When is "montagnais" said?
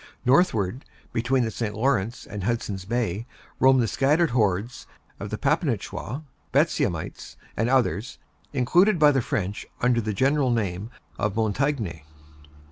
11.35-12.03